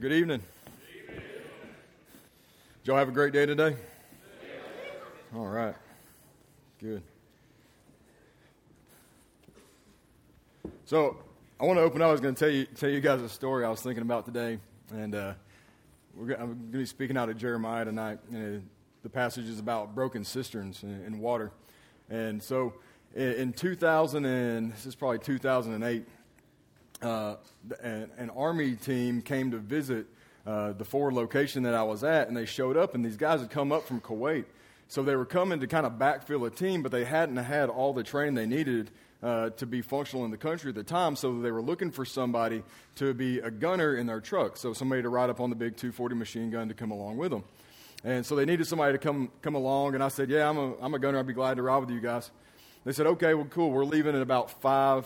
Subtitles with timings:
[0.00, 0.40] Good evening.
[1.08, 1.18] Did
[2.84, 3.74] y'all have a great day today?
[5.34, 5.74] All right.
[6.80, 7.02] Good.
[10.84, 11.16] So
[11.58, 12.10] I want to open up.
[12.10, 14.24] I was going to tell you tell you guys a story I was thinking about
[14.24, 14.60] today,
[14.92, 15.32] and uh,
[16.14, 18.20] we're, I'm going to be speaking out of Jeremiah tonight.
[18.30, 18.68] And
[19.02, 21.50] the passage is about broken cisterns and, in water,
[22.08, 22.74] and so
[23.16, 26.06] in, in 2000 and this is probably 2008
[27.02, 27.36] uh,
[27.80, 30.06] an, an, army team came to visit
[30.46, 33.40] uh, the forward location that I was at, and they showed up, and these guys
[33.40, 34.44] had come up from Kuwait.
[34.88, 37.92] So they were coming to kind of backfill a team, but they hadn't had all
[37.92, 38.90] the training they needed
[39.22, 41.16] uh, to be functional in the country at the time.
[41.16, 42.62] So they were looking for somebody
[42.96, 44.56] to be a gunner in their truck.
[44.56, 47.30] So somebody to ride up on the big 240 machine gun to come along with
[47.30, 47.44] them.
[48.04, 50.74] And so they needed somebody to come, come along, and I said, Yeah, I'm a,
[50.80, 51.18] I'm a gunner.
[51.18, 52.30] I'd be glad to ride with you guys.
[52.84, 53.70] They said, Okay, well, cool.
[53.70, 55.04] We're leaving at about 5,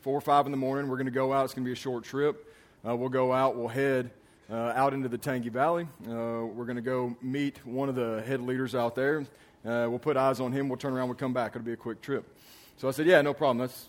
[0.00, 0.88] four or five in the morning.
[0.88, 1.44] We're going to go out.
[1.44, 2.54] It's going to be a short trip.
[2.86, 3.56] Uh, we'll go out.
[3.56, 4.10] We'll head
[4.50, 5.86] uh, out into the Tangi Valley.
[6.06, 9.20] Uh, we're going to go meet one of the head leaders out there.
[9.64, 10.68] Uh, we'll put eyes on him.
[10.68, 11.08] We'll turn around.
[11.08, 11.52] We'll come back.
[11.54, 12.34] It'll be a quick trip.
[12.78, 13.58] So I said, yeah, no problem.
[13.58, 13.88] That's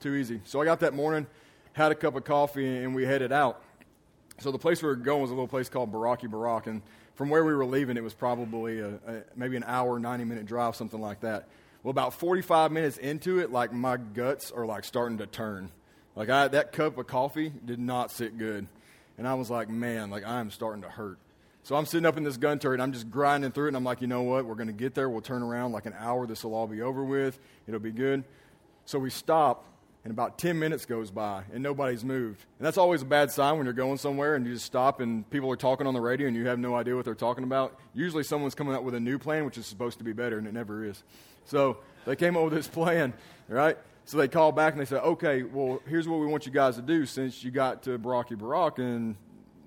[0.00, 0.40] too easy.
[0.44, 1.26] So I got that morning,
[1.72, 3.62] had a cup of coffee, and we headed out.
[4.40, 6.82] So the place we were going was a little place called Baraki Barak, and
[7.14, 10.46] from where we were leaving, it was probably a, a, maybe an hour, 90 minute
[10.46, 11.48] drive, something like that.
[11.88, 15.70] Well, about 45 minutes into it, like my guts are like starting to turn.
[16.14, 18.66] Like I, that cup of coffee did not sit good.
[19.16, 21.16] And I was like, man, like I'm starting to hurt.
[21.62, 23.68] So I'm sitting up in this gun turret and I'm just grinding through it.
[23.68, 24.44] And I'm like, you know what?
[24.44, 25.08] We're going to get there.
[25.08, 26.26] We'll turn around like an hour.
[26.26, 27.38] This will all be over with.
[27.66, 28.22] It'll be good.
[28.84, 29.64] So we stop
[30.08, 32.46] and about 10 minutes goes by and nobody's moved.
[32.58, 35.28] And that's always a bad sign when you're going somewhere and you just stop and
[35.28, 37.78] people are talking on the radio and you have no idea what they're talking about.
[37.92, 40.46] Usually someone's coming up with a new plan, which is supposed to be better, and
[40.46, 41.02] it never is.
[41.44, 41.76] So
[42.06, 43.12] they came up with this plan,
[43.48, 43.76] right?
[44.06, 46.76] So they called back and they said, okay, well, here's what we want you guys
[46.76, 49.14] to do since you got to Baraki Barak and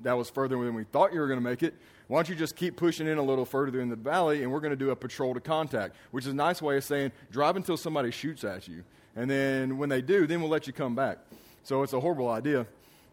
[0.01, 1.75] that was further than we thought you were going to make it.
[2.07, 4.59] Why don't you just keep pushing in a little further in the valley and we're
[4.59, 7.57] going to do a patrol to contact, which is a nice way of saying drive
[7.57, 8.84] until somebody shoots at you.
[9.16, 11.19] And then when they do, then we'll let you come back.
[11.63, 12.66] So it's a horrible idea.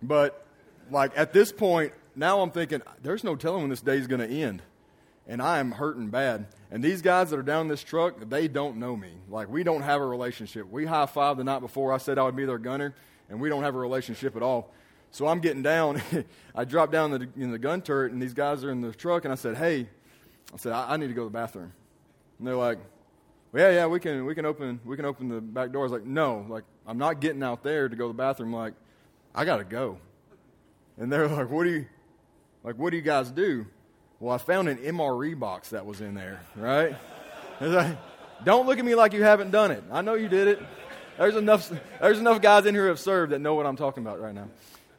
[0.02, 0.46] But
[0.90, 4.20] like at this point, now I'm thinking, there's no telling when this day is going
[4.20, 4.62] to end
[5.28, 6.46] and I am hurting bad.
[6.70, 9.12] And these guys that are down this truck, they don't know me.
[9.28, 10.68] Like, we don't have a relationship.
[10.70, 11.92] We high fived the night before.
[11.92, 12.94] I said I would be their gunner,
[13.28, 14.72] and we don't have a relationship at all.
[15.10, 16.02] So I'm getting down.
[16.54, 19.24] I drop down the, in the gun turret, and these guys are in the truck,
[19.24, 19.88] and I said, Hey,
[20.52, 21.72] I said, I, I need to go to the bathroom.
[22.38, 22.78] And they're like,
[23.58, 25.82] yeah, yeah, we can, we can open, we can open the back door.
[25.82, 28.52] I was like, no, like, I'm not getting out there to go to the bathroom.
[28.52, 28.74] Like,
[29.34, 29.98] I gotta go.
[30.96, 31.86] And they're like, what do you,
[32.62, 33.66] like, what do you guys do?
[34.20, 36.96] Well, I found an MRE box that was in there, right?
[37.60, 37.96] Like,
[38.44, 39.82] Don't look at me like you haven't done it.
[39.90, 40.62] I know you did it.
[41.16, 44.04] There's enough, there's enough guys in here who have served that know what I'm talking
[44.04, 44.48] about right now.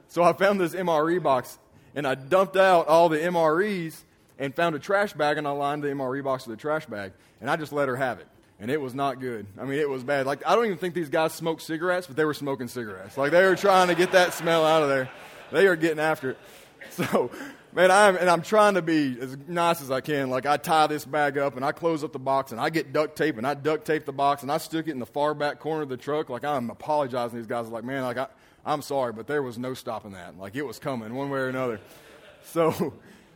[0.09, 1.57] So I found this MRE box
[1.95, 3.95] and I dumped out all the MREs
[4.37, 7.13] and found a trash bag and I lined the MRE box with a trash bag
[7.39, 8.27] and I just let her have it.
[8.59, 9.45] And it was not good.
[9.57, 10.25] I mean, it was bad.
[10.25, 13.17] Like, I don't even think these guys smoked cigarettes, but they were smoking cigarettes.
[13.17, 15.09] Like, they were trying to get that smell out of there.
[15.51, 16.37] They are getting after it.
[16.91, 17.29] So
[17.73, 20.29] man, I'm, and I'm trying to be as nice as I can.
[20.29, 22.93] Like I tie this bag up and I close up the box and I get
[22.93, 25.33] duct tape and I duct tape the box and I stick it in the far
[25.33, 26.29] back corner of the truck.
[26.29, 27.67] Like I'm apologizing these guys.
[27.69, 28.27] Like, man, like I,
[28.65, 30.37] I'm sorry, but there was no stopping that.
[30.37, 31.79] Like it was coming one way or another.
[32.43, 32.93] So,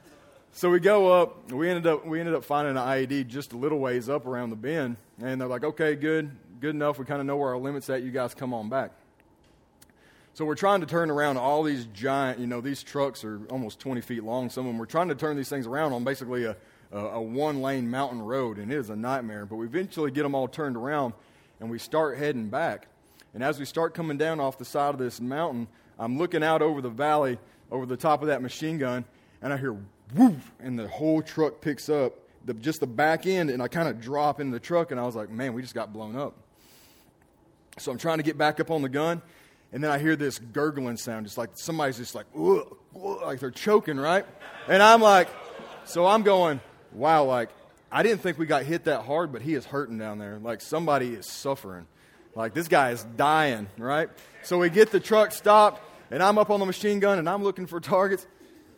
[0.53, 1.51] so we go up.
[1.51, 4.49] We ended up we ended up finding an IED just a little ways up around
[4.49, 6.99] the bend, and they're like, okay, good, good enough.
[6.99, 8.03] We kind of know where our limits at.
[8.03, 8.91] You guys come on back.
[10.33, 13.79] So we're trying to turn around all these giant, you know, these trucks are almost
[13.79, 14.77] 20 feet long, some of them.
[14.77, 16.57] We're trying to turn these things around on basically a,
[16.91, 19.45] a, a one lane mountain road, and it is a nightmare.
[19.45, 21.13] But we eventually get them all turned around,
[21.61, 22.87] and we start heading back.
[23.33, 25.67] And as we start coming down off the side of this mountain,
[25.97, 27.37] I'm looking out over the valley,
[27.71, 29.05] over the top of that machine gun,
[29.41, 29.77] and I hear
[30.15, 32.13] whoop, and the whole truck picks up,
[32.45, 35.03] the, just the back end, and I kind of drop into the truck, and I
[35.03, 36.35] was like, man, we just got blown up.
[37.77, 39.21] So I'm trying to get back up on the gun,
[39.71, 43.39] and then I hear this gurgling sound, just like somebody's just like, ugh, ugh, like
[43.39, 44.25] they're choking, right?
[44.67, 45.27] And I'm like,
[45.85, 46.61] so I'm going,
[46.91, 47.49] wow, like,
[47.91, 50.39] I didn't think we got hit that hard, but he is hurting down there.
[50.39, 51.87] Like, somebody is suffering.
[52.35, 54.09] Like, this guy is dying, right?
[54.43, 57.43] So we get the truck stopped, and I'm up on the machine gun and I'm
[57.43, 58.25] looking for targets.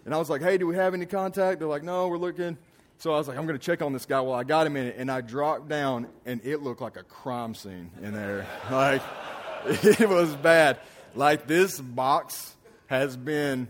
[0.06, 1.60] And I was like, hey, do we have any contact?
[1.60, 2.58] They're like, no, we're looking.
[2.98, 4.22] So I was like, I'm going to check on this guy.
[4.22, 7.04] Well, I got him in it, and I dropped down, and it looked like a
[7.04, 8.48] crime scene in there.
[8.72, 9.02] like,
[9.66, 10.80] it was bad.
[11.14, 12.56] Like, this box
[12.88, 13.68] has been,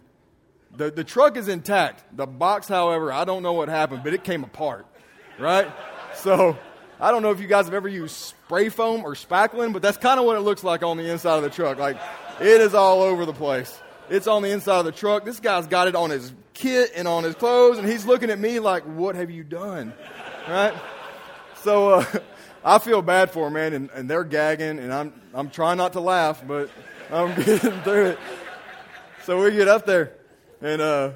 [0.76, 2.04] the, the truck is intact.
[2.16, 4.86] The box, however, I don't know what happened, but it came apart,
[5.40, 5.68] right?
[6.16, 6.58] So
[7.00, 9.98] I don't know if you guys have ever used spray foam or spackling, but that's
[9.98, 11.78] kind of what it looks like on the inside of the truck.
[11.78, 11.98] Like,
[12.40, 13.80] it is all over the place.
[14.10, 15.26] It's on the inside of the truck.
[15.26, 18.40] This guy's got it on his kit and on his clothes, and he's looking at
[18.40, 19.94] me like, What have you done?
[20.48, 20.74] Right?
[21.64, 22.06] So uh,
[22.64, 25.94] I feel bad for him, man, and, and they're gagging, and I'm, I'm trying not
[25.94, 26.70] to laugh, but
[27.12, 28.20] I'm getting through it.
[29.24, 30.14] So we get up there,
[30.62, 31.12] and uh,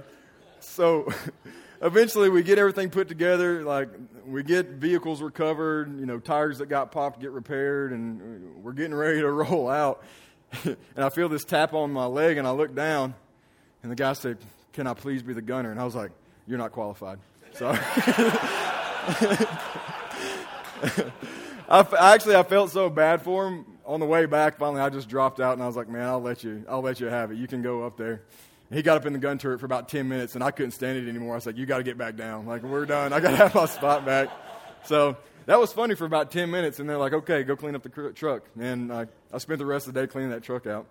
[0.60, 1.12] so
[1.82, 3.64] eventually we get everything put together.
[3.64, 3.90] Like
[4.26, 8.96] we get vehicles recovered, you know, tires that got popped get repaired, and we're getting
[8.96, 10.04] ready to roll out.
[10.64, 13.14] and I feel this tap on my leg, and I look down,
[13.84, 14.38] and the guy said,
[14.74, 16.12] "Can I please be the gunner?" And I was like,
[16.48, 17.20] "You're not qualified."
[17.54, 17.70] So.
[21.72, 24.58] I, actually, I felt so bad for him on the way back.
[24.58, 26.66] Finally, I just dropped out and I was like, "Man, I'll let you.
[26.68, 27.38] I'll let you have it.
[27.38, 28.24] You can go up there."
[28.72, 30.98] he got up in the gun turret for about 10 minutes, and I couldn't stand
[30.98, 31.34] it anymore.
[31.34, 32.46] I was like, You got to get back down.
[32.46, 33.14] Like, we're done.
[33.14, 34.30] I got to have my spot back.
[34.86, 35.18] So
[35.50, 37.90] that was funny for about 10 minutes, and they're like, Okay, go clean up the
[37.90, 38.44] cr- truck.
[38.60, 40.86] And I, I spent the rest of the day cleaning that truck out.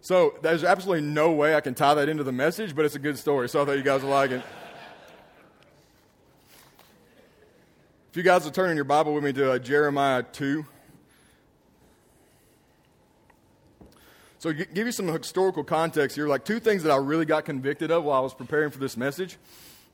[0.00, 2.98] So there's absolutely no way I can tie that into the message, but it's a
[2.98, 3.48] good story.
[3.48, 4.42] So I thought you guys would like it.
[8.10, 10.66] If you guys will turn in your Bible with me to uh, Jeremiah 2.
[14.40, 16.26] So, give you some historical context here.
[16.26, 18.96] Like, two things that I really got convicted of while I was preparing for this
[18.96, 19.36] message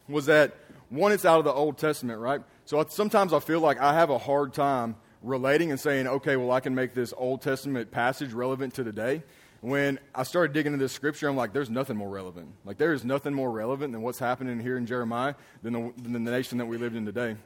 [0.08, 0.55] was that
[0.88, 2.40] one, it's out of the Old Testament, right?
[2.66, 6.50] So, sometimes I feel like I have a hard time relating and saying, okay, well,
[6.50, 9.22] I can make this Old Testament passage relevant to today.
[9.60, 12.48] When I started digging into this scripture, I'm like, there's nothing more relevant.
[12.64, 16.24] Like, there is nothing more relevant than what's happening here in Jeremiah than the, than
[16.24, 17.36] the nation that we lived in today.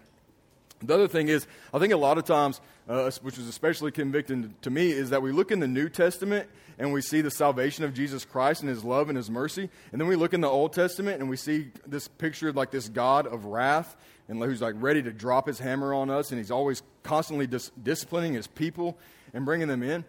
[0.82, 4.54] The other thing is, I think a lot of times, uh, which was especially convicting
[4.62, 6.48] to me, is that we look in the New Testament
[6.78, 9.68] and we see the salvation of Jesus Christ and his love and his mercy.
[9.92, 12.70] And then we look in the Old Testament and we see this picture of like
[12.70, 13.94] this God of wrath
[14.28, 17.70] and who's like ready to drop his hammer on us and he's always constantly dis-
[17.82, 18.96] disciplining his people
[19.34, 20.04] and bringing them in.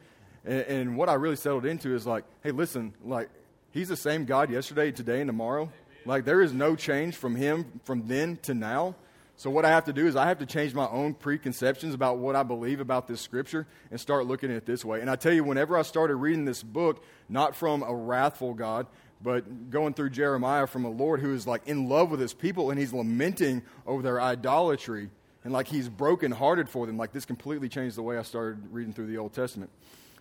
[0.46, 3.30] And, and what I really settled into is like, hey, listen, like,
[3.72, 5.70] he's the same God yesterday, today, and tomorrow.
[6.06, 8.96] Like, there is no change from him from then to now.
[9.42, 12.20] So, what I have to do is I have to change my own preconceptions about
[12.20, 15.02] what I believe about this scripture and start looking at it this way.
[15.02, 18.86] And I tell you, whenever I started reading this book, not from a wrathful God,
[19.20, 22.70] but going through Jeremiah from a Lord who is like in love with his people
[22.70, 25.10] and he's lamenting over their idolatry
[25.44, 28.94] and like he's brokenhearted for them, like this completely changed the way I started reading
[28.94, 29.72] through the Old Testament.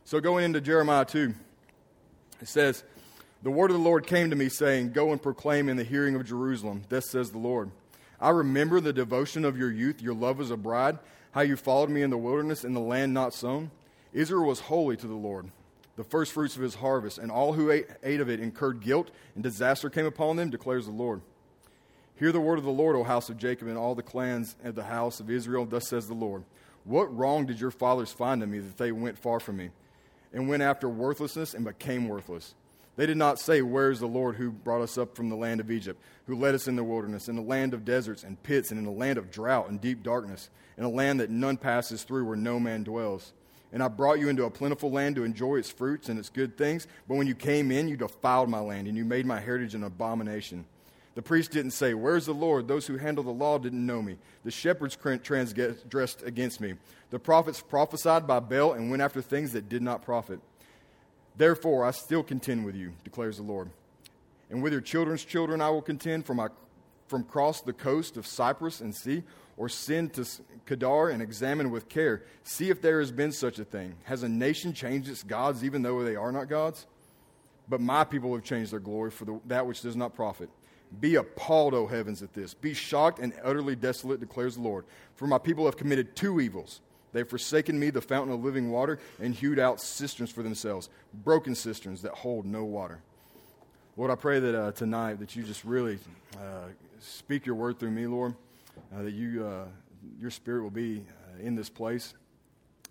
[0.07, 1.35] So, going into Jeremiah 2,
[2.41, 2.85] it says,
[3.43, 6.15] The word of the Lord came to me, saying, Go and proclaim in the hearing
[6.15, 7.71] of Jerusalem, Thus says the Lord.
[8.21, 10.99] I remember the devotion of your youth, your love as a bride,
[11.33, 13.71] how you followed me in the wilderness in the land not sown.
[14.13, 15.51] Israel was holy to the Lord,
[15.97, 19.11] the first fruits of his harvest, and all who ate, ate of it incurred guilt,
[19.35, 21.23] and disaster came upon them, declares the Lord.
[22.17, 24.75] Hear the word of the Lord, O house of Jacob, and all the clans of
[24.75, 25.65] the house of Israel.
[25.65, 26.45] Thus says the Lord
[26.85, 29.71] What wrong did your fathers find in me that they went far from me,
[30.31, 32.55] and went after worthlessness and became worthless?
[32.97, 35.61] They did not say, Where is the Lord who brought us up from the land
[35.61, 38.71] of Egypt, who led us in the wilderness, in the land of deserts and pits,
[38.71, 42.03] and in the land of drought and deep darkness, in a land that none passes
[42.03, 43.33] through, where no man dwells.
[43.73, 46.59] And I brought you into a plentiful land to enjoy its fruits and its good
[46.59, 46.89] things.
[47.07, 49.85] But when you came in, you defiled my land, and you made my heritage an
[49.85, 50.65] abomination.
[51.15, 52.69] The priest didn't say, Where's the Lord?
[52.69, 54.17] Those who handle the law didn't know me.
[54.45, 56.75] The shepherds transgressed against me.
[57.11, 60.41] The prophets prophesied by Baal and went after things that did not profit.
[61.41, 63.71] Therefore, I still contend with you, declares the Lord.
[64.51, 66.49] And with your children's children I will contend from, my,
[67.09, 67.25] from
[67.65, 69.23] the coast of Cyprus and see,
[69.57, 70.27] or send to
[70.67, 72.25] Kedar and examine with care.
[72.45, 73.95] See if there has been such a thing.
[74.03, 76.87] Has a nation changed its gods even though they are not gods?
[77.71, 80.51] But my people have changed their glory for the, that which does not profit.
[81.01, 82.53] Be appalled, O heavens, at this.
[82.53, 84.85] Be shocked and utterly desolate, declares the Lord.
[85.15, 86.83] For my people have committed two evils.
[87.13, 90.89] They have forsaken me, the fountain of living water, and hewed out cisterns for themselves,
[91.13, 93.01] broken cisterns that hold no water.
[93.97, 95.99] Lord, I pray that uh, tonight that you just really
[96.37, 96.69] uh,
[97.01, 98.35] speak your word through me, Lord,
[98.95, 99.65] uh, that you, uh,
[100.21, 102.15] your spirit will be uh, in this place,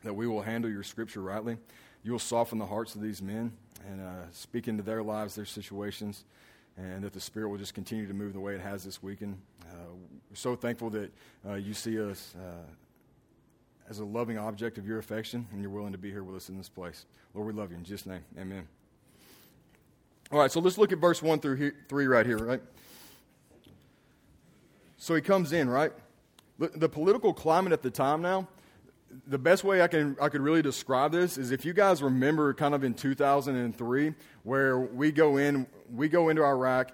[0.04, 1.58] that we will handle your scripture rightly.
[2.04, 3.54] You will soften the hearts of these men
[3.90, 6.26] and uh, speak into their lives, their situations,
[6.78, 9.38] and that the spirit will just continue to move the way it has this weekend.
[10.30, 11.12] we're so thankful that
[11.60, 12.36] you see us
[13.89, 16.50] as a loving object of your affection, and you're willing to be here with us
[16.50, 17.05] in this place.
[17.34, 17.77] Lord, we love you.
[17.77, 18.67] In Jesus' name, amen.
[20.31, 22.62] All right, so let's look at verse 1 through he- 3 right here, right?
[24.98, 25.91] So he comes in, right?
[26.60, 28.48] The political climate at the time now,
[29.27, 32.53] the best way I, can, I could really describe this is if you guys remember
[32.53, 36.91] kind of in 2003, where we go in, we go into Iraq,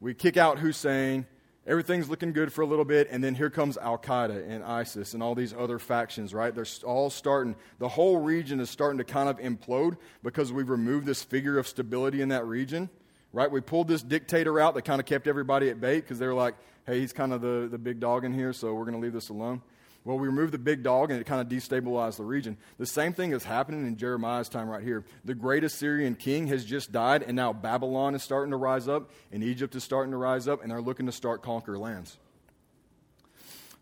[0.00, 1.24] we kick out Hussein,
[1.66, 5.14] everything's looking good for a little bit, and then here comes Al Qaeda and ISIS
[5.14, 6.54] and all these other factions, right?
[6.54, 11.06] They're all starting, the whole region is starting to kind of implode because we've removed
[11.06, 12.88] this figure of stability in that region,
[13.32, 13.50] right?
[13.50, 16.34] We pulled this dictator out that kind of kept everybody at bay because they were
[16.34, 16.54] like,
[16.86, 19.12] hey, he's kind of the, the big dog in here, so we're going to leave
[19.12, 19.60] this alone.
[20.06, 22.56] Well, we removed the big dog and it kind of destabilized the region.
[22.78, 25.04] The same thing is happening in Jeremiah's time right here.
[25.24, 29.10] The great Assyrian king has just died, and now Babylon is starting to rise up,
[29.32, 32.18] and Egypt is starting to rise up, and they're looking to start conquer lands.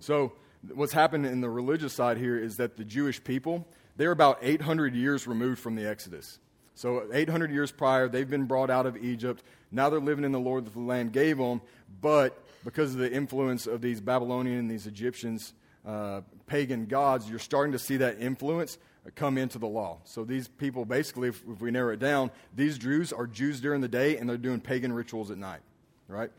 [0.00, 0.33] So,
[0.73, 4.95] what's happened in the religious side here is that the Jewish people, they're about 800
[4.95, 6.38] years removed from the Exodus.
[6.75, 9.43] So, 800 years prior, they've been brought out of Egypt.
[9.71, 11.61] Now they're living in the Lord that the land gave them,
[12.00, 15.52] but because of the influence of these Babylonian and these Egyptians,
[15.87, 18.79] uh, pagan gods, you're starting to see that influence
[19.14, 19.99] come into the law.
[20.05, 23.81] So these people, basically, if, if, we narrow it down, these Jews are Jews during
[23.81, 25.61] the day and they're doing pagan rituals at night,
[26.09, 26.31] right?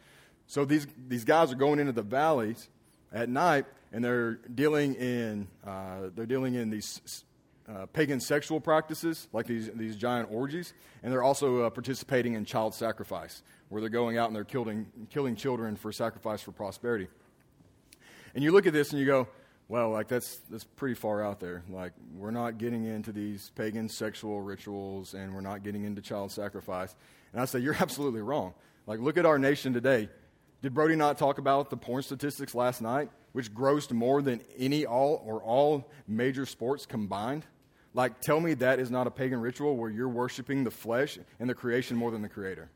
[0.47, 2.69] So these, these guys are going into the valleys
[3.13, 7.23] at night and they're dealing in, uh, they're dealing in these
[7.69, 12.45] uh, pagan sexual practices, like these, these giant orgies, and they're also uh, participating in
[12.45, 17.07] child sacrifice, where they're going out and they're killing, killing children for sacrifice for prosperity.
[18.35, 19.27] And you look at this and you go,
[19.67, 21.63] well, like that's that's pretty far out there.
[21.69, 26.31] Like we're not getting into these pagan sexual rituals and we're not getting into child
[26.31, 26.95] sacrifice.
[27.31, 28.53] And I say you're absolutely wrong.
[28.85, 30.09] Like look at our nation today.
[30.61, 34.85] Did Brody not talk about the porn statistics last night, which grossed more than any
[34.85, 37.45] all or all major sports combined?
[37.93, 41.49] Like tell me that is not a pagan ritual where you're worshiping the flesh and
[41.49, 42.69] the creation more than the creator.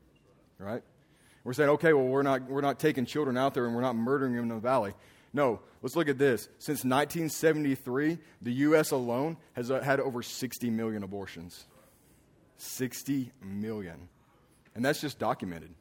[0.57, 0.83] Right?
[1.43, 3.95] We're saying, okay, well, we're not, we're not taking children out there and we're not
[3.95, 4.93] murdering them in the valley.
[5.33, 6.49] No, let's look at this.
[6.57, 8.91] Since 1973, the U.S.
[8.91, 11.65] alone has uh, had over 60 million abortions.
[12.57, 14.09] 60 million.
[14.75, 15.73] And that's just documented.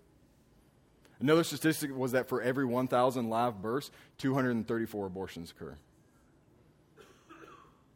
[1.21, 5.77] Another statistic was that for every 1,000 live births, 234 abortions occur.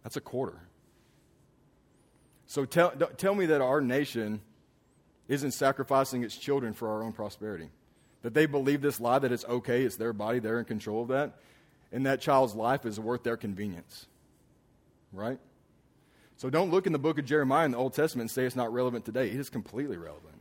[0.03, 0.61] That's a quarter.
[2.47, 4.41] So tell, tell me that our nation
[5.29, 7.71] isn't sacrificing its children for our own prosperity.
[8.23, 11.09] That they believe this lie that it's okay, it's their body, they're in control of
[11.09, 11.35] that,
[11.91, 14.07] and that child's life is worth their convenience.
[15.13, 15.39] Right?
[16.37, 18.57] So don't look in the book of Jeremiah in the Old Testament and say it's
[18.57, 19.29] not relevant today.
[19.29, 20.35] It is completely relevant.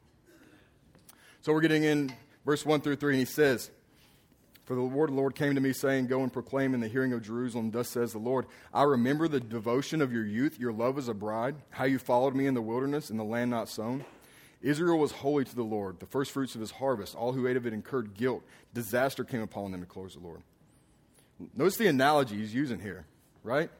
[1.41, 2.11] So we're getting in
[2.45, 3.71] verse 1 through 3, and he says,
[4.65, 6.87] For the word of the Lord came to me, saying, Go and proclaim in the
[6.87, 10.71] hearing of Jerusalem, thus says the Lord, I remember the devotion of your youth, your
[10.71, 13.69] love as a bride, how you followed me in the wilderness, in the land not
[13.69, 14.05] sown.
[14.61, 17.15] Israel was holy to the Lord, the first fruits of his harvest.
[17.15, 18.43] All who ate of it incurred guilt.
[18.73, 20.41] Disaster came upon them, declares the Lord.
[21.55, 23.05] Notice the analogy he's using here,
[23.43, 23.71] right?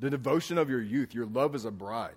[0.00, 2.16] The devotion of your youth, your love as a bride.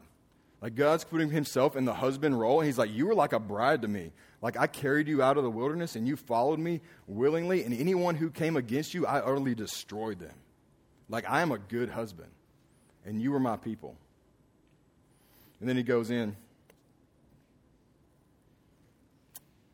[0.61, 3.39] Like God's putting himself in the husband role, and he's like, You were like a
[3.39, 4.11] bride to me.
[4.41, 8.15] Like I carried you out of the wilderness, and you followed me willingly, and anyone
[8.15, 10.33] who came against you, I utterly destroyed them.
[11.07, 12.31] Like I am a good husband,
[13.05, 13.95] and you were my people.
[15.59, 16.35] And then he goes in.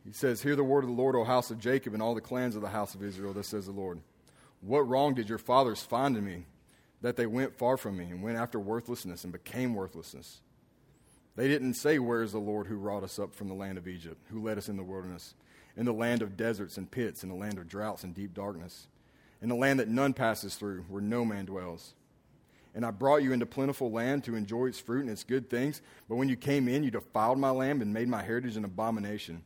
[0.06, 2.22] He says, Hear the word of the Lord, O house of Jacob, and all the
[2.22, 3.34] clans of the house of Israel.
[3.34, 4.00] Thus says the Lord.
[4.62, 6.46] What wrong did your fathers find in me
[7.02, 10.42] that they went far from me and went after worthlessness and became worthlessness?
[11.36, 13.88] They didn't say, Where is the Lord who brought us up from the land of
[13.88, 15.34] Egypt, who led us in the wilderness,
[15.76, 18.88] in the land of deserts and pits, in the land of droughts and deep darkness,
[19.42, 21.94] in the land that none passes through, where no man dwells?
[22.76, 25.82] And I brought you into plentiful land to enjoy its fruit and its good things.
[26.10, 29.44] But when you came in, you defiled my land and made my heritage an abomination.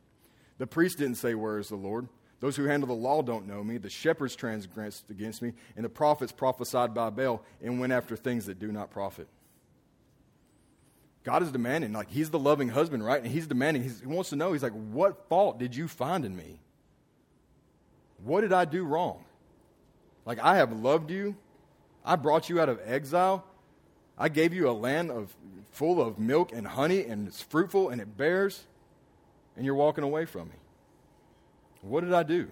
[0.58, 2.08] The priest didn't say, Where is the Lord?
[2.40, 3.78] Those who handle the law don't know me.
[3.78, 8.46] The shepherds transgressed against me, and the prophets prophesied by Baal and went after things
[8.46, 9.28] that do not profit.
[11.22, 13.22] God is demanding, like, He's the loving husband, right?
[13.22, 16.24] And He's demanding, he's, He wants to know, He's like, What fault did you find
[16.24, 16.58] in me?
[18.24, 19.24] What did I do wrong?
[20.26, 21.36] Like, I have loved you
[22.04, 23.44] I brought you out of exile.
[24.18, 25.34] I gave you a land of,
[25.72, 28.64] full of milk and honey, and it's fruitful and it bears,
[29.56, 30.54] and you're walking away from me.
[31.82, 32.48] What did I do?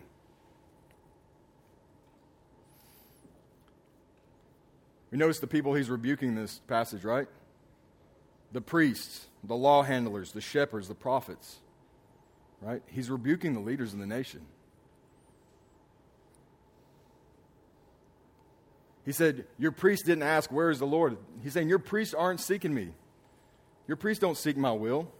[5.10, 7.28] We notice the people he's rebuking this passage, right?
[8.52, 11.56] The priests, the law handlers, the shepherds, the prophets,
[12.60, 12.82] right?
[12.86, 14.42] He's rebuking the leaders in the nation.
[19.08, 21.16] He said, Your priest didn't ask, Where is the Lord?
[21.42, 22.90] He's saying, Your priests aren't seeking me.
[23.86, 25.10] Your priests don't seek my will.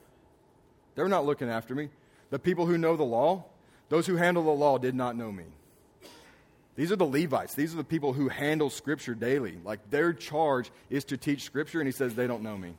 [0.94, 1.88] They're not looking after me.
[2.28, 3.46] The people who know the law,
[3.88, 5.44] those who handle the law, did not know me.
[6.76, 7.54] These are the Levites.
[7.54, 9.56] These are the people who handle Scripture daily.
[9.64, 12.74] Like their charge is to teach Scripture, and he says they don't know me.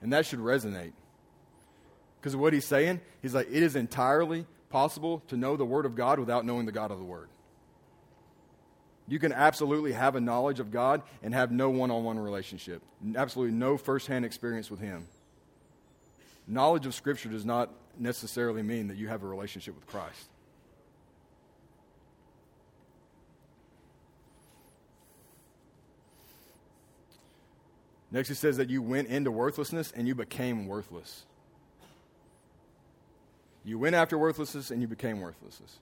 [0.00, 0.92] And that should resonate.
[2.18, 5.94] Because what he's saying, he's like, it is entirely possible to know the Word of
[5.94, 7.28] God without knowing the God of the Word.
[9.06, 12.82] You can absolutely have a knowledge of God and have no one on one relationship,
[13.16, 15.06] absolutely no firsthand experience with Him.
[16.46, 20.28] Knowledge of Scripture does not necessarily mean that you have a relationship with Christ.
[28.10, 31.24] Next, he says that you went into worthlessness and you became worthless.
[33.64, 35.78] You went after worthlessness and you became worthlessness.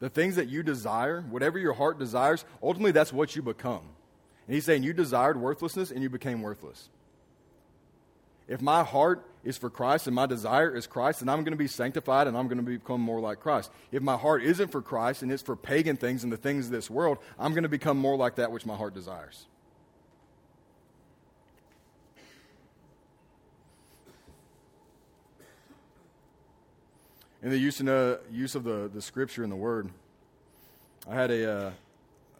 [0.00, 3.82] The things that you desire, whatever your heart desires, ultimately that's what you become.
[4.46, 6.88] And he's saying you desired worthlessness and you became worthless.
[8.46, 11.58] If my heart is for Christ and my desire is Christ, then I'm going to
[11.58, 13.70] be sanctified and I'm going to become more like Christ.
[13.92, 16.72] If my heart isn't for Christ and it's for pagan things and the things of
[16.72, 19.46] this world, I'm going to become more like that which my heart desires.
[27.42, 29.88] In the use, in, uh, use of the, the scripture and the word,
[31.08, 31.70] I had a, uh,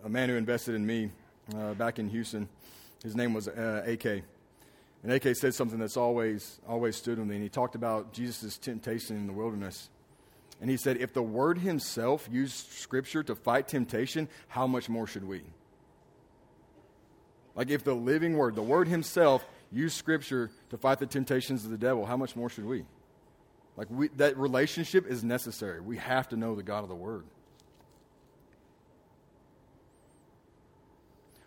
[0.04, 1.10] a man who invested in me
[1.56, 2.48] uh, back in Houston.
[3.02, 4.22] His name was uh, AK.
[5.04, 7.36] And AK said something that's always, always stood with me.
[7.36, 9.88] And he talked about Jesus' temptation in the wilderness.
[10.60, 15.06] And he said, if the word himself used scripture to fight temptation, how much more
[15.06, 15.42] should we?
[17.54, 21.70] Like if the living word, the word himself, used scripture to fight the temptations of
[21.70, 22.84] the devil, how much more should we?
[23.78, 25.80] Like, we, that relationship is necessary.
[25.80, 27.24] We have to know the God of the Word.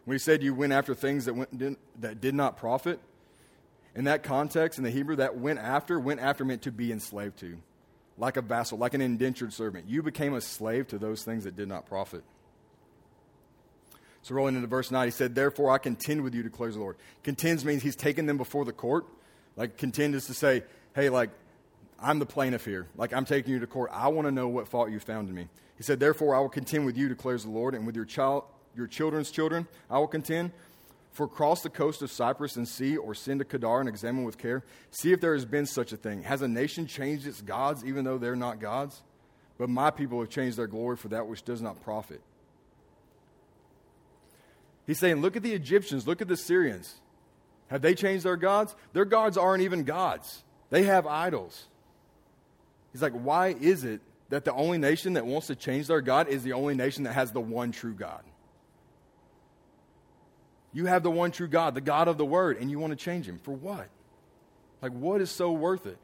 [0.06, 3.02] When he said you went after things that, went, did, that did not profit,
[3.96, 7.38] in that context, in the Hebrew, that went after, went after meant to be enslaved
[7.40, 7.58] to,
[8.18, 9.90] like a vassal, like an indentured servant.
[9.90, 12.24] You became a slave to those things that did not profit.
[14.22, 16.96] So, rolling into verse 9, he said, Therefore I contend with you, declares the Lord.
[17.24, 19.05] Contends means he's taken them before the court.
[19.58, 20.64] Like, contend is to say,
[20.96, 21.32] hey, like,
[22.01, 22.87] I'm the plaintiff here.
[22.96, 23.92] Like, I'm taking you to court.
[23.94, 25.48] I want to know what fault you found in me.
[25.77, 28.44] He said, Therefore, I will contend with you, declares the Lord, and with your, child,
[28.75, 30.51] your children's children I will contend.
[31.14, 34.37] For cross the coast of Cyprus and see, or send to Kedar and examine with
[34.37, 34.64] care.
[34.92, 36.24] See if there has been such a thing.
[36.24, 39.01] Has a nation changed its gods, even though they're not gods?
[39.57, 42.22] But my people have changed their glory for that which does not profit.
[44.87, 46.96] He's saying, Look at the Egyptians, look at the Syrians.
[47.68, 48.75] Have they changed their gods?
[48.94, 51.68] Their gods aren't even gods, they have idols.
[52.92, 56.27] He's like, why is it that the only nation that wants to change their God
[56.27, 58.24] is the only nation that has the one true God?
[60.74, 62.98] You have the one true God, the God of the Word, and you want to
[62.98, 63.40] change him.
[63.44, 63.90] For what?
[64.82, 65.98] Like, what is so worth it?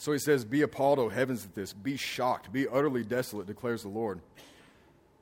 [0.00, 1.74] So he says, Be appalled, O heavens, at this.
[1.74, 2.50] Be shocked.
[2.52, 4.20] Be utterly desolate, declares the Lord.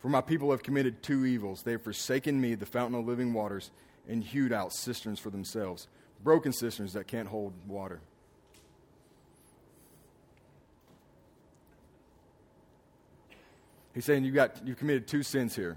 [0.01, 1.63] For my people have committed two evils.
[1.63, 3.73] They have forsaken me, the fountain of living waters,
[4.09, 5.87] and hewed out cisterns for themselves,
[6.25, 8.01] broken cisterns that can't hold water.
[13.95, 15.77] He's saying you got, you've committed two sins here.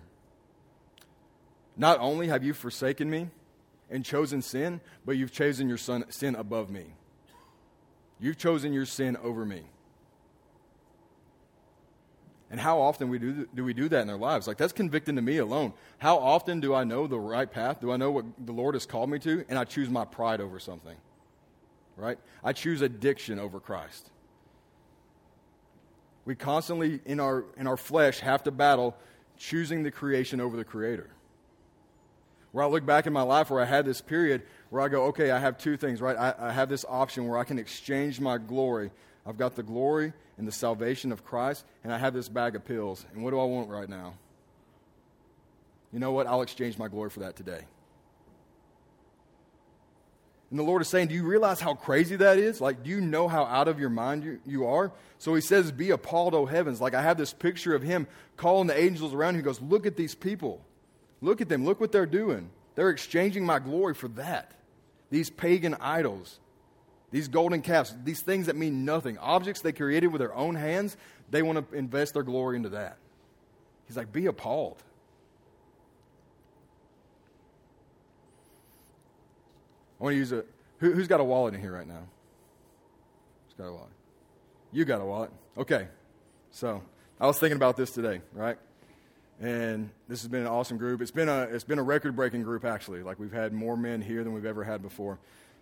[1.75, 3.29] Not only have you forsaken me
[3.89, 6.85] and chosen sin, but you've chosen your son, sin above me.
[8.19, 9.63] You've chosen your sin over me.
[12.51, 14.45] And how often we do, do we do that in our lives?
[14.45, 15.71] Like, that's convicting to me alone.
[15.99, 17.79] How often do I know the right path?
[17.79, 19.45] Do I know what the Lord has called me to?
[19.47, 20.97] And I choose my pride over something,
[21.95, 22.19] right?
[22.43, 24.09] I choose addiction over Christ.
[26.25, 28.97] We constantly, in our, in our flesh, have to battle
[29.37, 31.09] choosing the creation over the Creator.
[32.51, 35.05] Where I look back in my life where I had this period where I go,
[35.05, 36.17] okay, I have two things, right?
[36.17, 38.91] I, I have this option where I can exchange my glory.
[39.25, 42.65] I've got the glory and the salvation of Christ, and I have this bag of
[42.65, 43.05] pills.
[43.13, 44.15] And what do I want right now?
[45.93, 46.27] You know what?
[46.27, 47.61] I'll exchange my glory for that today.
[50.51, 52.59] And the Lord is saying, Do you realize how crazy that is?
[52.59, 54.91] Like, do you know how out of your mind you, you are?
[55.17, 56.81] So he says, Be appalled, O heavens.
[56.81, 58.05] Like, I have this picture of him
[58.35, 59.35] calling the angels around.
[59.35, 60.61] He goes, Look at these people.
[61.21, 61.63] Look at them.
[61.63, 62.49] Look what they're doing.
[62.75, 64.51] They're exchanging my glory for that.
[65.09, 66.39] These pagan idols.
[67.11, 70.95] These golden calves, these things that mean nothing, objects they created with their own hands,
[71.29, 72.97] they want to invest their glory into that.
[73.85, 74.81] He's like, be appalled.
[79.99, 80.45] I want to use a.
[80.79, 82.07] Who, has got a wallet in here right now?
[83.45, 83.91] Who's got a wallet?
[84.71, 85.29] You got a wallet.
[85.57, 85.87] Okay.
[86.51, 86.81] So,
[87.19, 88.57] I was thinking about this today, right?
[89.39, 91.01] And this has been an awesome group.
[91.01, 93.03] It's been a, it's been a record breaking group, actually.
[93.03, 95.19] Like, we've had more men here than we've ever had before.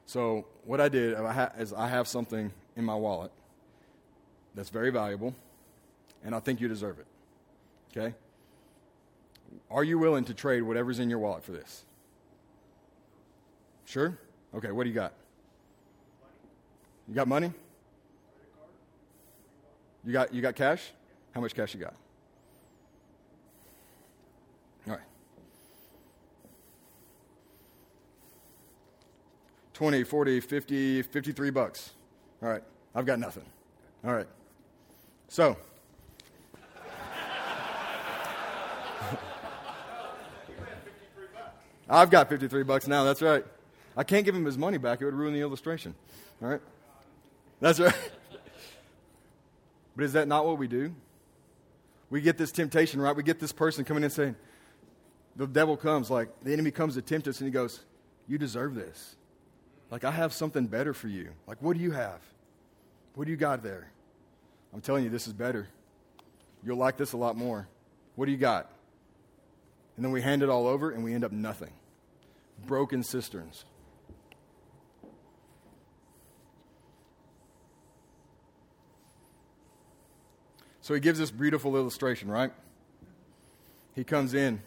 [0.09, 1.15] So, what I did
[1.59, 3.31] is I have something in my wallet
[4.55, 5.35] that's very valuable,
[6.23, 7.05] and I think you deserve it.
[7.91, 8.15] Okay?
[9.69, 11.85] Are you willing to trade whatever's in your wallet for this?
[13.85, 14.17] Sure?
[14.55, 15.13] Okay, what do you got?
[17.07, 17.53] You got money?
[20.03, 20.89] You got, you got cash?
[21.35, 21.93] How much cash you got?
[29.79, 31.91] 20, 40, 50, 53 bucks.
[32.43, 32.61] All right.
[32.93, 33.45] I've got nothing.
[34.03, 34.27] All right.
[35.29, 35.55] So,
[41.89, 43.05] I've got 53 bucks now.
[43.05, 43.45] That's right.
[43.95, 44.99] I can't give him his money back.
[44.99, 45.95] It would ruin the illustration.
[46.41, 46.61] All right?
[47.61, 47.95] That's right.
[49.95, 50.93] but is that not what we do?
[52.09, 53.15] We get this temptation, right?
[53.15, 54.35] We get this person coming in saying,
[55.37, 57.79] the devil comes, like, the enemy comes to tempt us, and he goes,
[58.27, 59.15] You deserve this.
[59.91, 61.31] Like, I have something better for you.
[61.47, 62.21] Like, what do you have?
[63.15, 63.91] What do you got there?
[64.73, 65.67] I'm telling you, this is better.
[66.63, 67.67] You'll like this a lot more.
[68.15, 68.71] What do you got?
[69.95, 71.73] And then we hand it all over, and we end up nothing.
[72.65, 73.65] Broken cisterns.
[80.81, 82.51] So he gives this beautiful illustration, right?
[83.95, 84.61] He comes in.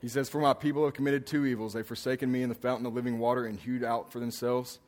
[0.00, 1.72] He says, For my people have committed two evils.
[1.72, 4.78] They've forsaken me in the fountain of living water and hewed out for themselves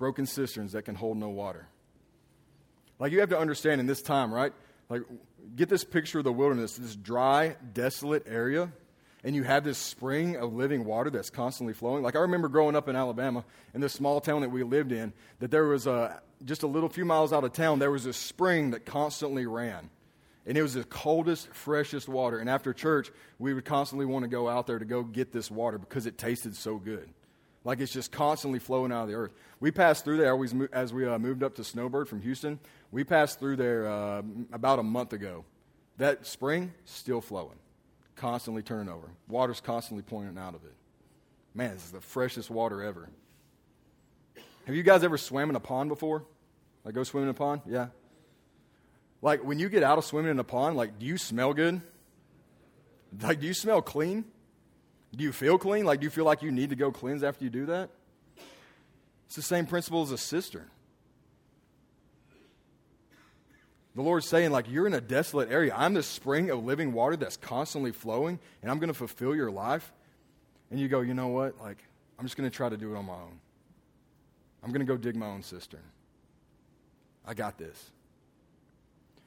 [0.00, 1.68] broken cisterns that can hold no water.
[2.98, 4.52] Like you have to understand in this time, right?
[4.88, 5.02] Like,
[5.54, 8.72] get this picture of the wilderness, this dry, desolate area,
[9.22, 12.02] and you have this spring of living water that's constantly flowing.
[12.02, 15.12] Like, I remember growing up in Alabama, in this small town that we lived in,
[15.38, 18.12] that there was a, just a little few miles out of town, there was a
[18.12, 19.90] spring that constantly ran.
[20.46, 22.38] And it was the coldest, freshest water.
[22.38, 25.50] And after church, we would constantly want to go out there to go get this
[25.50, 27.08] water because it tasted so good.
[27.62, 29.32] Like it's just constantly flowing out of the earth.
[29.60, 30.38] We passed through there
[30.72, 32.58] as we uh, moved up to Snowbird from Houston.
[32.90, 34.22] We passed through there uh,
[34.52, 35.44] about a month ago.
[35.98, 37.58] That spring, still flowing,
[38.16, 39.10] constantly turning over.
[39.28, 40.72] Water's constantly pouring out of it.
[41.54, 43.10] Man, this is the freshest water ever.
[44.64, 46.24] Have you guys ever swam in a pond before?
[46.84, 47.60] Like go swim in a pond?
[47.66, 47.88] Yeah.
[49.22, 51.80] Like when you get out of swimming in a pond, like do you smell good?
[53.20, 54.24] Like do you smell clean?
[55.14, 55.84] Do you feel clean?
[55.84, 57.90] Like do you feel like you need to go cleanse after you do that?
[59.26, 60.68] It's the same principle as a cistern.
[63.94, 65.74] The Lord's saying, like, you're in a desolate area.
[65.76, 69.50] I'm the spring of living water that's constantly flowing, and I'm going to fulfill your
[69.50, 69.92] life.
[70.70, 71.60] And you go, you know what?
[71.60, 71.78] Like,
[72.18, 73.40] I'm just going to try to do it on my own.
[74.62, 75.82] I'm going to go dig my own cistern.
[77.26, 77.90] I got this.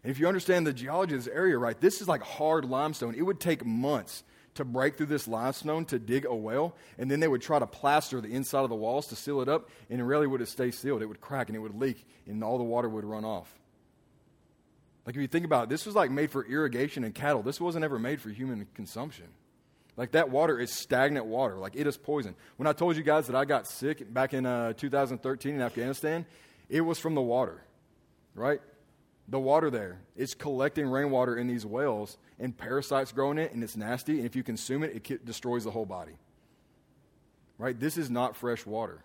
[0.04, 3.16] And if you understand the geology of this area right, this is like hard limestone.
[3.16, 4.24] It would take months
[4.56, 7.66] to break through this limestone to dig a well, and then they would try to
[7.66, 10.74] plaster the inside of the walls to seal it up, and it really would stayed
[10.74, 11.02] sealed.
[11.02, 13.52] It would crack and it would leak, and all the water would run off.
[15.06, 17.42] Like if you think about it, this was like made for irrigation and cattle.
[17.42, 19.26] This wasn't ever made for human consumption.
[19.98, 21.58] Like that water is stagnant water.
[21.58, 22.36] Like it is poison.
[22.58, 26.26] When I told you guys that I got sick back in uh, 2013 in Afghanistan,
[26.70, 27.62] it was from the water,
[28.34, 28.62] right?
[29.28, 33.64] The water there, it's collecting rainwater in these wells, and parasites grow in it, and
[33.64, 34.18] it's nasty.
[34.18, 36.18] And if you consume it, it destroys the whole body.
[37.58, 37.80] Right?
[37.80, 39.04] This is not fresh water.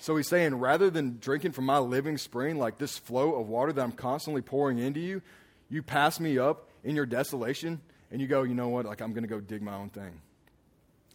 [0.00, 3.72] So he's saying, rather than drinking from my living spring, like this flow of water
[3.72, 5.22] that I'm constantly pouring into you,
[5.68, 8.84] you pass me up in your desolation and you go, you know what?
[8.84, 10.20] Like, I'm going to go dig my own thing.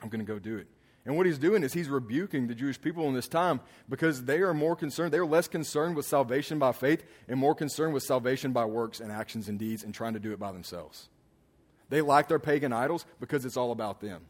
[0.02, 0.68] I'm going to go do it.
[1.06, 3.60] And what he's doing is he's rebuking the Jewish people in this time
[3.90, 7.94] because they are more concerned, they're less concerned with salvation by faith and more concerned
[7.94, 11.10] with salvation by works and actions and deeds and trying to do it by themselves.
[11.90, 14.22] They like their pagan idols because it's all about them.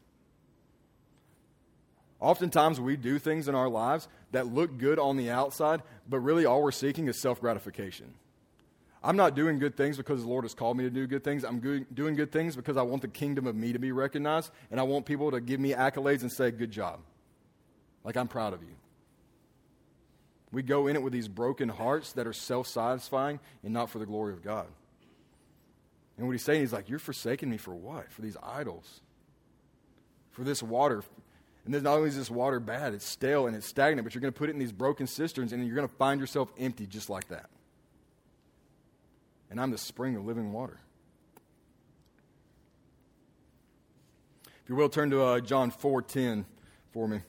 [2.22, 6.46] Oftentimes, we do things in our lives that look good on the outside, but really
[6.46, 8.14] all we're seeking is self gratification.
[9.04, 11.44] I'm not doing good things because the Lord has called me to do good things.
[11.44, 14.52] I'm good, doing good things because I want the kingdom of me to be recognized,
[14.70, 17.00] and I want people to give me accolades and say, Good job.
[18.04, 18.76] Like, I'm proud of you.
[20.52, 23.98] We go in it with these broken hearts that are self satisfying and not for
[23.98, 24.68] the glory of God.
[26.18, 28.12] And what he's saying, he's like, You're forsaking me for what?
[28.12, 29.02] For these idols.
[30.30, 31.04] For this water,
[31.66, 34.22] and then not only is this water bad, it's stale and it's stagnant, but you're
[34.22, 36.86] going to put it in these broken cisterns and you're going to find yourself empty
[36.86, 37.50] just like that.
[39.52, 40.80] And I'm the spring of living water.
[44.46, 46.46] If you will, turn to uh, John 4.10
[46.94, 47.20] for me.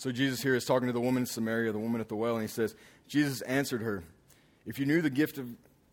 [0.00, 2.32] So Jesus here is talking to the woman in Samaria, the woman at the well,
[2.32, 2.74] and he says,
[3.06, 4.02] Jesus answered her,
[4.64, 5.46] If you knew the gift of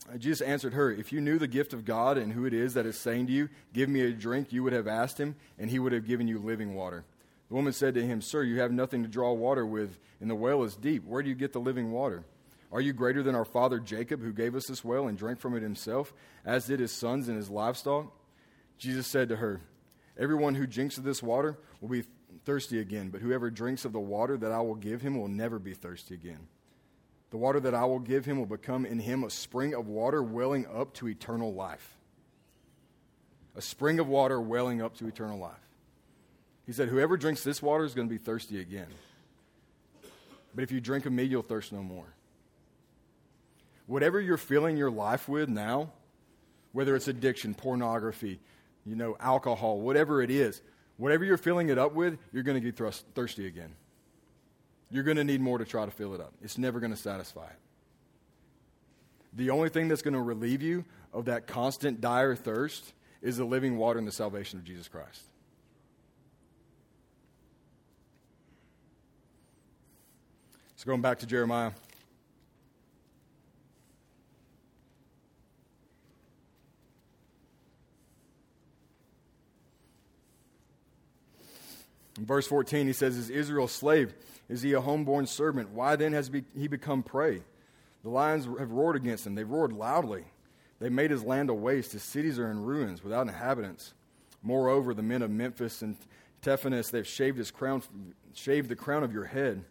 [0.10, 2.76] uh, Jesus answered her, If you knew the gift of God and who it is
[2.76, 5.70] that is saying to you, Give me a drink, you would have asked him, and
[5.70, 7.04] he would have given you living water.
[7.50, 10.36] The woman said to him, Sir, you have nothing to draw water with, and the
[10.36, 11.04] well is deep.
[11.04, 12.24] Where do you get the living water?
[12.72, 15.54] Are you greater than our father Jacob, who gave us this well and drank from
[15.54, 16.14] it himself,
[16.46, 18.14] as did his sons and his livestock?
[18.78, 19.60] Jesus said to her,
[20.18, 22.06] Everyone who drinks of this water will be
[22.48, 25.60] thirsty again, but whoever drinks of the water that I will give him will never
[25.60, 26.48] be thirsty again.
[27.30, 30.24] The water that I will give him will become in him a spring of water
[30.24, 31.98] welling up to eternal life.
[33.58, 35.60] A spring of water welling up to eternal life.
[36.66, 38.88] He said, Whoever drinks this water is going to be thirsty again.
[40.56, 42.14] But if you drink of me, you'll thirst no more.
[43.88, 45.92] Whatever you're filling your life with now,
[46.72, 48.40] whether it's addiction, pornography,
[48.86, 50.62] you know, alcohol, whatever it is,
[50.98, 53.74] whatever you're filling it up with, you're going to get thrust, thirsty again.
[54.90, 56.34] You're going to need more to try to fill it up.
[56.42, 57.60] It's never going to satisfy it.
[59.34, 63.46] The only thing that's going to relieve you of that constant dire thirst is the
[63.46, 65.22] living water and the salvation of Jesus Christ.
[70.78, 71.72] So, going back to Jeremiah.
[82.18, 84.14] Verse 14, he says, Is Israel a slave?
[84.50, 85.70] Is he a homeborn servant?
[85.70, 87.42] Why then has he become prey?
[88.04, 89.36] The lions have roared against him.
[89.36, 90.26] They've roared loudly.
[90.80, 91.92] They made his land a waste.
[91.92, 93.94] His cities are in ruins without inhabitants.
[94.42, 95.98] Moreover, the men of Memphis and
[96.42, 97.84] Tahpanhes, they've shaved, his crown,
[98.34, 99.64] shaved the crown of your head.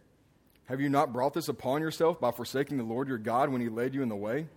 [0.67, 3.69] Have you not brought this upon yourself by forsaking the Lord your God when he
[3.69, 4.49] led you in the way?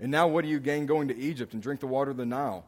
[0.00, 2.26] And now what do you gain going to Egypt and drink the water of the
[2.26, 2.64] Nile?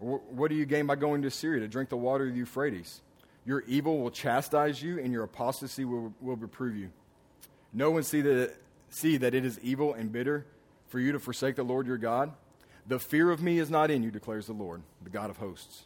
[0.00, 2.38] Or what do you gain by going to Assyria to drink the water of the
[2.38, 3.02] Euphrates?
[3.48, 6.90] Your evil will chastise you, and your apostasy will, will reprove you.
[7.72, 8.54] No one see that,
[8.90, 10.44] see that it is evil and bitter
[10.88, 12.30] for you to forsake the Lord your God.
[12.86, 15.84] The fear of me is not in you, declares the Lord, the God of hosts.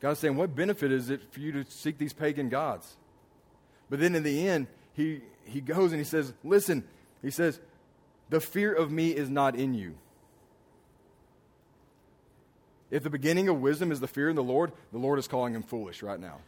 [0.00, 2.96] God's saying, What benefit is it for you to seek these pagan gods?
[3.88, 6.82] But then in the end, he, he goes and he says, Listen,
[7.22, 7.60] he says,
[8.30, 9.94] The fear of me is not in you.
[12.90, 15.54] If the beginning of wisdom is the fear of the Lord, the Lord is calling
[15.54, 16.38] him foolish right now.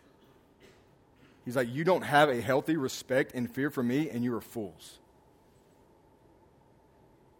[1.44, 4.40] He's like, You don't have a healthy respect and fear for me, and you are
[4.40, 4.98] fools.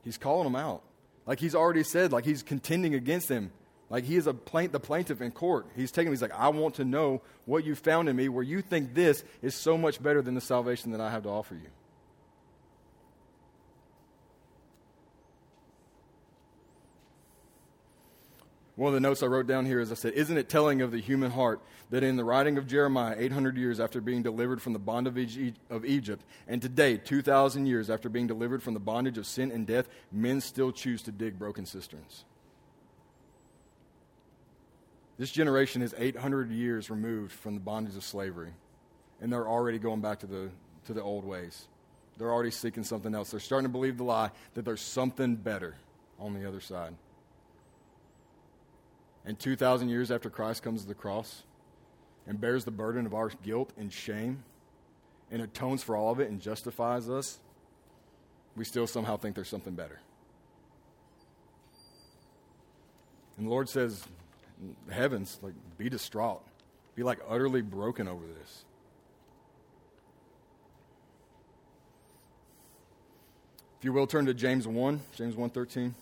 [0.03, 0.83] He's calling them out.
[1.27, 3.53] Like he's already said, like he's contending against them.
[3.89, 5.67] Like he is a plaint, the plaintiff in court.
[5.77, 8.63] He's taking, he's like, I want to know what you found in me where you
[8.63, 11.69] think this is so much better than the salvation that I have to offer you.
[18.81, 20.91] One of the notes I wrote down here is I said, Isn't it telling of
[20.91, 24.73] the human heart that in the writing of Jeremiah, 800 years after being delivered from
[24.73, 29.27] the bondage of Egypt, and today, 2,000 years after being delivered from the bondage of
[29.27, 32.25] sin and death, men still choose to dig broken cisterns?
[35.19, 38.55] This generation is 800 years removed from the bondage of slavery,
[39.21, 40.49] and they're already going back to the,
[40.87, 41.69] to the old ways.
[42.17, 43.31] They're already seeking something else.
[43.31, 45.75] They're starting to believe the lie that there's something better
[46.19, 46.95] on the other side.
[49.25, 51.43] And 2,000 years after Christ comes to the cross
[52.27, 54.45] and bears the burden of our guilt and shame
[55.31, 57.39] and atones for all of it and justifies us,
[58.57, 60.01] we still somehow think there's something better.
[63.37, 64.05] And the Lord says,
[64.91, 66.43] heavens, like, be distraught.
[66.95, 68.65] Be like utterly broken over this.
[73.79, 75.95] If you will turn to James 1, James 1:13.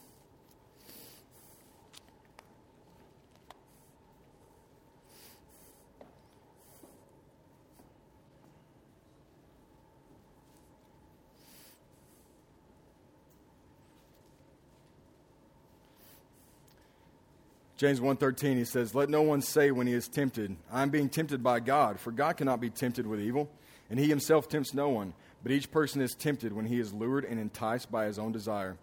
[17.78, 21.08] James 1:13 he says, "Let no one say when he is tempted, I am being
[21.08, 23.48] tempted by God, for God cannot be tempted with evil,
[23.88, 25.14] and he himself tempts no one,
[25.44, 28.76] but each person is tempted when he is lured and enticed by his own desire.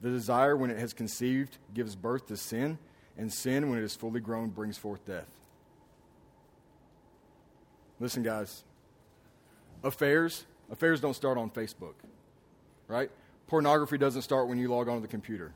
[0.00, 2.78] The desire when it has conceived gives birth to sin,
[3.16, 5.30] and sin when it is fully grown brings forth death."
[8.00, 8.64] Listen guys,
[9.84, 11.94] affairs, affairs don't start on Facebook.
[12.88, 13.12] Right?
[13.46, 15.54] Pornography doesn't start when you log on to the computer.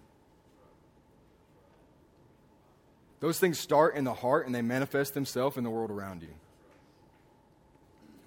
[3.26, 6.28] Those things start in the heart and they manifest themselves in the world around you.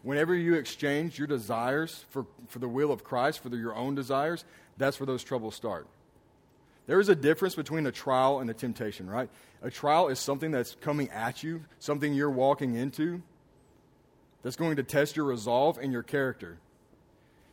[0.03, 3.95] Whenever you exchange your desires for, for the will of Christ, for the, your own
[3.95, 4.43] desires,
[4.77, 5.88] that's where those troubles start.
[6.85, 9.29] There is a difference between a trial and a temptation, right?
[9.62, 13.21] A trial is something that's coming at you, something you're walking into.
[14.43, 16.57] that's going to test your resolve and your character.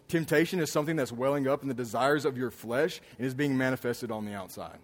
[0.09, 3.57] Temptation is something that's welling up in the desires of your flesh and is being
[3.57, 4.81] manifested on the outside.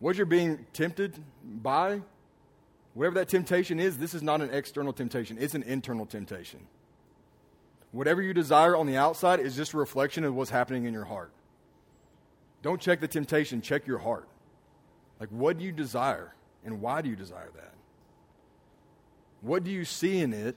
[0.00, 2.02] What you're being tempted by,
[2.94, 6.60] whatever that temptation is, this is not an external temptation, it's an internal temptation.
[7.90, 11.06] Whatever you desire on the outside is just a reflection of what's happening in your
[11.06, 11.32] heart.
[12.62, 14.28] Don't check the temptation, check your heart.
[15.18, 16.34] Like, what do you desire,
[16.64, 17.74] and why do you desire that?
[19.40, 20.56] What do you see in it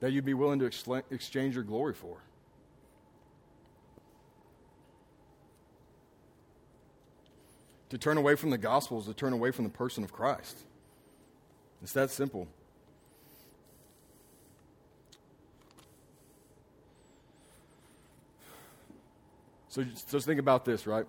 [0.00, 0.66] that you'd be willing to
[1.10, 2.18] exchange your glory for?
[7.92, 10.56] To turn away from the gospel is to turn away from the person of Christ.
[11.82, 12.48] It's that simple.
[19.68, 21.04] So just think about this, right?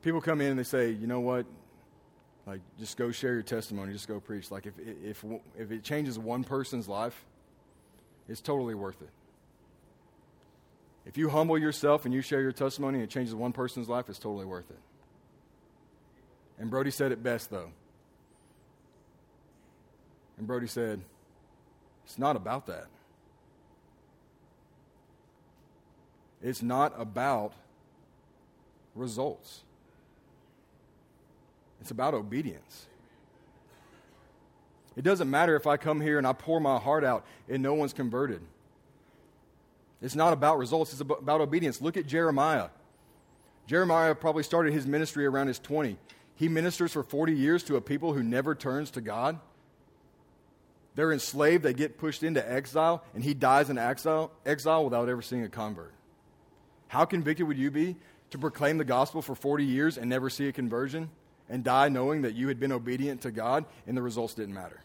[0.00, 1.44] People come in and they say, you know what?
[2.46, 4.50] Like, just go share your testimony, just go preach.
[4.50, 4.72] Like, if,
[5.04, 5.22] if,
[5.58, 7.26] if it changes one person's life,
[8.30, 9.10] it's totally worth it.
[11.08, 14.10] If you humble yourself and you share your testimony and it changes one person's life,
[14.10, 14.78] it's totally worth it.
[16.58, 17.70] And Brody said it best, though.
[20.36, 21.00] And Brody said,
[22.04, 22.88] It's not about that.
[26.42, 27.54] It's not about
[28.94, 29.62] results.
[31.80, 32.86] It's about obedience.
[34.94, 37.72] It doesn't matter if I come here and I pour my heart out and no
[37.72, 38.42] one's converted.
[40.00, 41.80] It's not about results, it's about obedience.
[41.80, 42.68] Look at Jeremiah.
[43.66, 45.98] Jeremiah probably started his ministry around his 20.
[46.36, 49.40] He ministers for 40 years to a people who never turns to God.
[50.94, 55.22] They're enslaved, they get pushed into exile, and he dies in exile, exile without ever
[55.22, 55.92] seeing a convert.
[56.88, 57.96] How convicted would you be
[58.30, 61.10] to proclaim the gospel for 40 years and never see a conversion?
[61.48, 64.80] and die knowing that you had been obedient to God and the results didn't matter?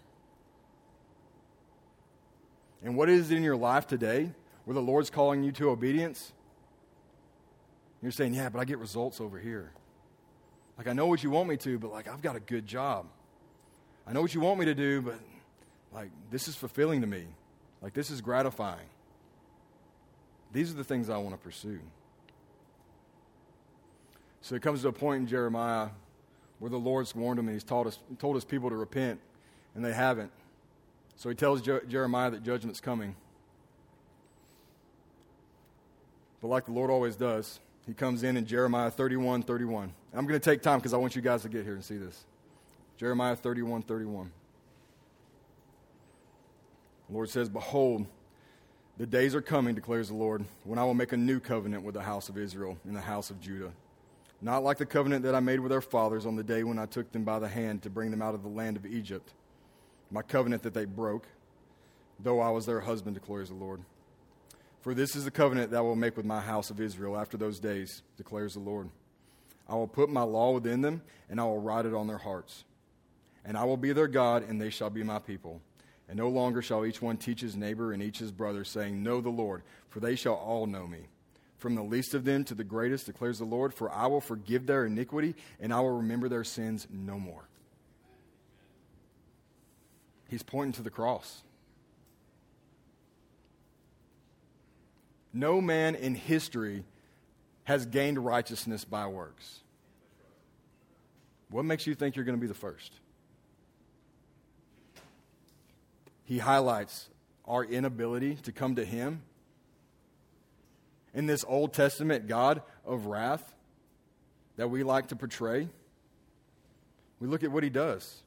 [2.84, 4.32] And what is it in your life today
[4.66, 6.32] where the Lord's calling you to obedience?
[8.02, 9.72] You're saying, yeah, but I get results over here.
[10.78, 13.06] Like, I know what you want me to, but like, I've got a good job.
[14.06, 15.20] I know what you want me to do, but
[15.94, 17.26] like, this is fulfilling to me.
[17.82, 18.88] Like, this is gratifying.
[20.52, 21.80] These are the things I want to pursue.
[24.42, 25.90] So it comes to a point in Jeremiah
[26.60, 29.20] where the Lord's warned him and he's told, us, told his people to repent,
[29.76, 30.32] and they haven't.
[31.16, 33.16] So he tells Je- Jeremiah that judgment's coming.
[36.44, 39.94] But like the Lord always does, he comes in in Jeremiah 31 31.
[40.14, 41.98] I'm going to take time because I want you guys to get here and see
[41.98, 42.26] this.
[42.98, 44.30] Jeremiah 31 31.
[47.08, 48.06] The Lord says, Behold,
[48.98, 51.96] the days are coming, declares the Lord, when I will make a new covenant with
[51.96, 53.72] the house of Israel and the house of Judah
[54.44, 56.86] not like the covenant that I made with their fathers on the day when I
[56.86, 59.32] took them by the hand to bring them out of the land of Egypt,
[60.12, 61.28] my covenant that they broke,
[62.20, 63.80] though I was their husband, declares the Lord.
[64.84, 67.38] For this is the covenant that I will make with my house of Israel after
[67.38, 68.90] those days, declares the Lord.
[69.68, 72.66] I will put my law within them, and I will write it on their hearts.
[73.44, 75.62] And I will be their God, and they shall be my people.
[76.08, 79.22] And no longer shall each one teach his neighbor and each his brother, saying, Know
[79.22, 81.08] the Lord, for they shall all know me
[81.64, 84.66] from the least of them to the greatest, declares the Lord, for I will forgive
[84.66, 87.48] their iniquity and I will remember their sins no more.
[90.28, 91.42] He's pointing to the cross.
[95.34, 96.84] No man in history
[97.64, 99.62] has gained righteousness by works.
[101.50, 102.94] What makes you think you're going to be the first?
[106.26, 107.10] He highlights
[107.46, 109.22] our inability to come to Him
[111.14, 113.54] in this Old Testament God of wrath
[114.56, 115.68] that we like to portray,
[117.20, 118.22] we look at what he does.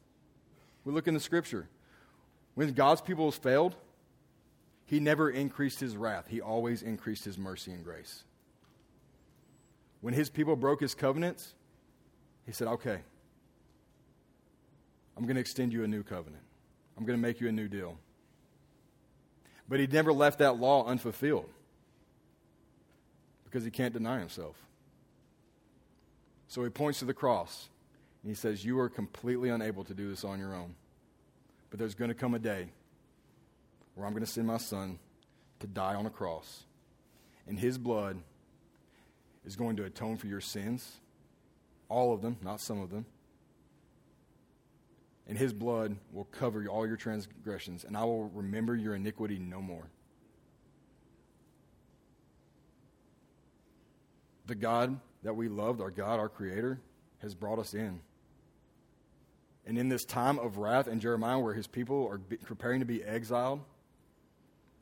[0.83, 1.67] We look in the scripture.
[2.55, 3.75] When God's people has failed,
[4.87, 8.23] he never increased his wrath, he always increased his mercy and grace.
[9.99, 11.53] When his people broke his covenants,
[12.45, 13.01] he said, Okay,
[15.15, 16.43] I'm going to extend you a new covenant,
[16.97, 17.97] I'm going to make you a new deal.
[19.69, 21.49] But he never left that law unfulfilled
[23.43, 24.55] because he can't deny himself.
[26.47, 27.67] So he points to the cross
[28.23, 30.75] and he says, You are completely unable to do this on your own.
[31.69, 32.69] But there's going to come a day
[33.97, 34.99] where I'm going to send my son
[35.59, 36.63] to die on a cross.
[37.47, 38.17] And his blood
[39.45, 40.97] is going to atone for your sins,
[41.89, 43.05] all of them, not some of them.
[45.27, 49.61] And his blood will cover all your transgressions, and I will remember your iniquity no
[49.61, 49.89] more.
[54.47, 56.79] the God that we loved, our God, our Creator,
[57.19, 57.99] has brought us in.
[59.65, 63.03] And in this time of wrath in Jeremiah, where his people are preparing to be
[63.03, 63.59] exiled,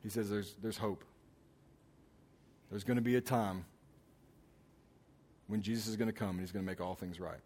[0.06, 1.02] he says there's, there's hope.
[2.70, 3.64] There's going to be a time
[5.48, 7.40] when Jesus is going to come and he's going to make all things right.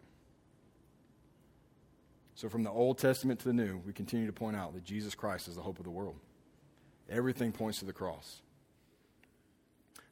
[2.35, 5.15] So, from the Old Testament to the New, we continue to point out that Jesus
[5.15, 6.17] Christ is the hope of the world.
[7.09, 8.43] Everything points to the cross.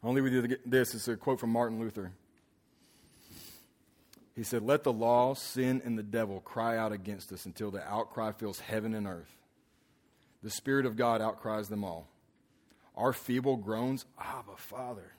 [0.03, 0.95] I'll leave with you this.
[0.95, 2.13] It's a quote from Martin Luther.
[4.35, 7.87] He said, Let the law, sin, and the devil cry out against us until the
[7.87, 9.37] outcry fills heaven and earth.
[10.41, 12.07] The Spirit of God outcries them all.
[12.99, 15.13] Our feeble groans, Abba, Father,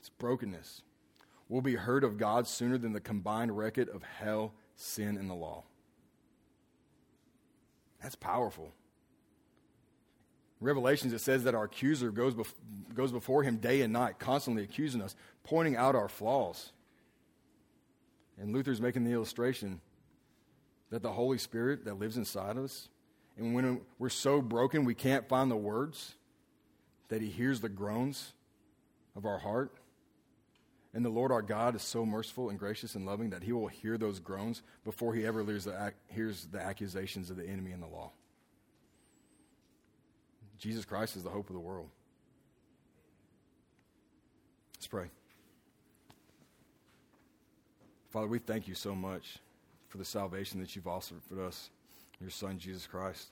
[0.00, 0.80] it's brokenness,
[1.46, 5.34] will be heard of God sooner than the combined record of hell, sin, and the
[5.34, 5.64] law.
[8.02, 8.72] That's powerful.
[10.58, 12.54] Revelations, it says that our accuser goes, bef-
[12.94, 16.72] goes before him day and night, constantly accusing us, pointing out our flaws.
[18.40, 19.82] And Luther's making the illustration
[20.88, 22.88] that the Holy Spirit that lives inside of us,
[23.36, 26.14] and when we're so broken we can't find the words,
[27.08, 28.32] that he hears the groans
[29.16, 29.72] of our heart.
[30.92, 33.66] And the Lord our God is so merciful and gracious and loving that he will
[33.66, 37.82] hear those groans before he ever hears the, hears the accusations of the enemy and
[37.82, 38.12] the law.
[40.58, 41.88] Jesus Christ is the hope of the world.
[44.76, 45.06] Let's pray.
[48.10, 49.38] Father, we thank you so much
[49.88, 51.70] for the salvation that you've offered for us,
[52.20, 53.30] your Son, Jesus Christ.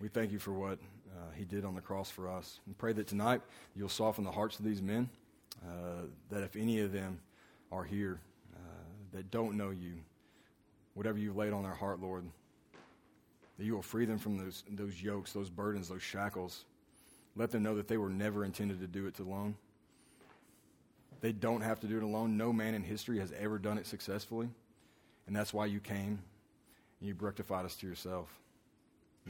[0.00, 0.78] We thank you for what
[1.14, 2.60] uh, he did on the cross for us.
[2.66, 3.40] And pray that tonight
[3.74, 5.08] you'll soften the hearts of these men,
[5.64, 7.20] uh, that if any of them
[7.70, 8.20] are here
[8.54, 8.58] uh,
[9.12, 9.94] that don't know you,
[10.94, 12.24] whatever you've laid on their heart, Lord,
[13.58, 16.64] that you will free them from those, those yokes, those burdens, those shackles.
[17.36, 19.56] Let them know that they were never intended to do it alone.
[21.20, 22.36] They don't have to do it alone.
[22.36, 24.48] No man in history has ever done it successfully.
[25.26, 26.18] And that's why you came
[27.00, 28.28] and you rectified us to yourself.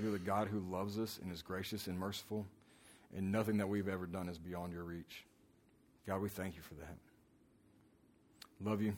[0.01, 2.47] You're the God who loves us and is gracious and merciful,
[3.17, 5.25] and nothing that we've ever done is beyond your reach.
[6.07, 6.97] God, we thank you for that.
[8.63, 8.97] Love you.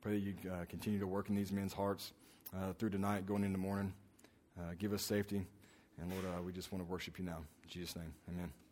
[0.00, 2.12] Pray that you uh, continue to work in these men's hearts
[2.54, 3.92] uh, through tonight, going into morning.
[4.58, 5.44] Uh, give us safety.
[6.00, 7.38] And Lord, uh, we just want to worship you now.
[7.64, 8.65] In Jesus' name, amen.